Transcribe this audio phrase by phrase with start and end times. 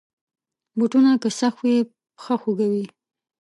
[0.77, 1.77] بوټونه که سخت وي،
[2.17, 2.85] پښه خوږوي.